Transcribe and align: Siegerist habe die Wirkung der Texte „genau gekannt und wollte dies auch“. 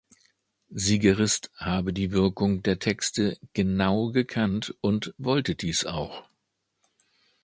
Siegerist 0.73 1.51
habe 1.57 1.93
die 1.93 2.11
Wirkung 2.11 2.63
der 2.63 2.79
Texte 2.79 3.37
„genau 3.53 4.09
gekannt 4.09 4.73
und 4.81 5.13
wollte 5.19 5.53
dies 5.53 5.85
auch“. 5.85 6.27